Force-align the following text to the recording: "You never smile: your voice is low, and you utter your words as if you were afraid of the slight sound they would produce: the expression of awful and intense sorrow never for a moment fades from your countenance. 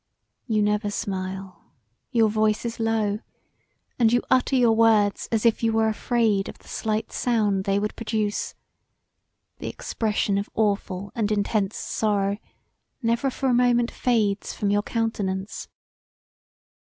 "You 0.47 0.63
never 0.63 0.89
smile: 0.89 1.61
your 2.09 2.27
voice 2.27 2.65
is 2.65 2.79
low, 2.79 3.19
and 3.99 4.11
you 4.11 4.23
utter 4.31 4.55
your 4.55 4.71
words 4.71 5.29
as 5.31 5.45
if 5.45 5.61
you 5.61 5.73
were 5.73 5.87
afraid 5.89 6.49
of 6.49 6.57
the 6.57 6.67
slight 6.67 7.11
sound 7.11 7.65
they 7.65 7.77
would 7.77 7.95
produce: 7.95 8.55
the 9.59 9.69
expression 9.69 10.39
of 10.39 10.49
awful 10.55 11.11
and 11.13 11.31
intense 11.31 11.77
sorrow 11.77 12.39
never 13.03 13.29
for 13.29 13.47
a 13.49 13.53
moment 13.53 13.91
fades 13.91 14.55
from 14.55 14.71
your 14.71 14.81
countenance. 14.81 15.67